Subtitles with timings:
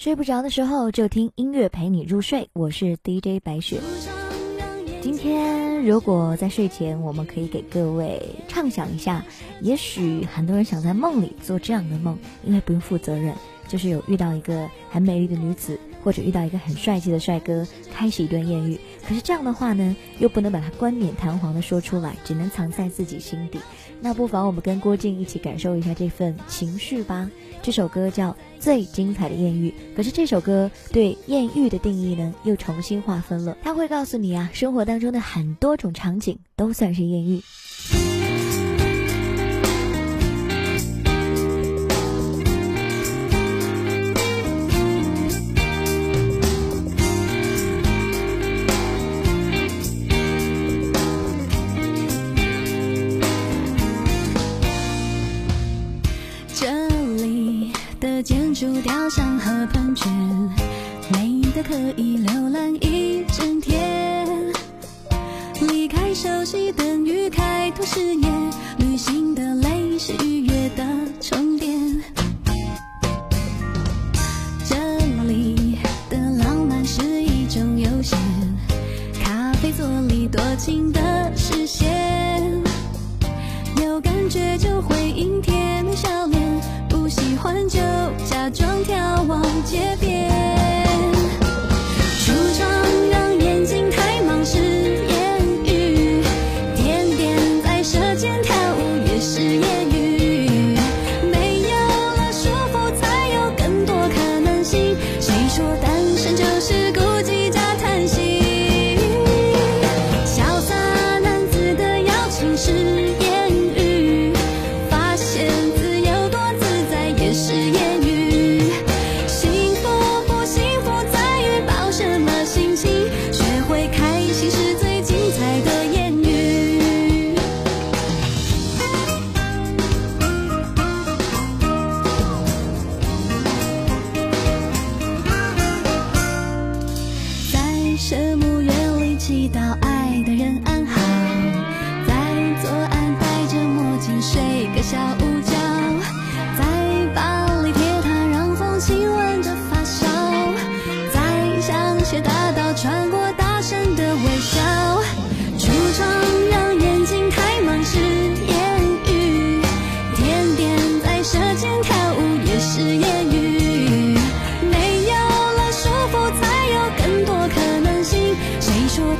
[0.00, 3.78] 睡不着的时候就听音乐陪你入睡，我是 DJ 白雪。
[5.02, 8.18] 今天如果在睡前，我们可以给各位
[8.48, 9.22] 畅想一下，
[9.60, 12.16] 也许很多人想在梦里做这样的梦，
[12.46, 13.34] 因为不用负责任，
[13.68, 18.78] 就是有遇到一个很美丽的女子，或者遇到一个很帅气的帅哥，开始一段艳遇。
[19.06, 23.58] 可是这样的话呢，又不能把它冠冕堂皇的说出来，只能藏在自己心底。
[24.00, 27.30] 那不妨我们跟郭靖一起感受一下这份情绪吧。
[27.62, 33.56] 这首歌叫《最精彩的艳遇》，可是这首歌对艳遇的定义呢，又重新划分了。
[33.62, 37.42] 它会告诉你啊，生活当中的很多种场景都算是艳遇。
[58.00, 60.10] 的建筑雕像和喷泉，
[61.12, 64.26] 美的可以浏览一整天。
[65.60, 68.28] 离开熟悉等于开拓视野，
[68.78, 70.82] 旅行的累是愉悦的
[89.70, 89.99] legit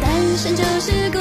[0.00, 1.19] 单身就是够。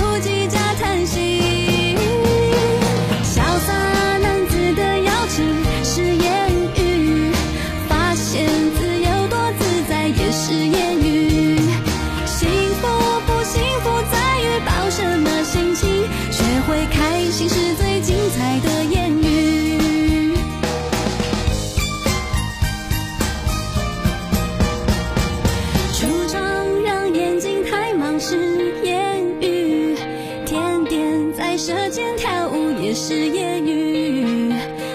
[31.60, 34.54] 舌尖跳舞也是言语，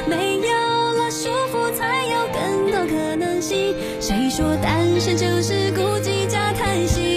[0.08, 3.76] 没有了束缚才有更多可能性。
[4.00, 7.13] 谁说单身就是孤寂加叹息？